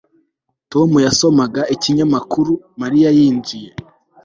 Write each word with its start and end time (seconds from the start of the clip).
Tom 0.71 0.89
yasomaga 1.05 1.61
ikinyamakuru 1.75 2.51
Mariya 2.81 3.09
yinjiye 3.17 3.69